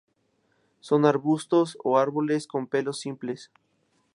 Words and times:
Son 0.79 1.05
arbustos 1.05 1.77
o 1.83 1.99
árboles, 1.99 2.47
con 2.47 2.65
pelos 2.65 2.99
simples. 2.99 3.51